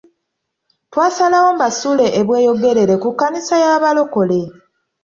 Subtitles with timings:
[0.91, 4.39] Twasalawo mbasuule e Bweyogerere ku kkanisa y'abalokole.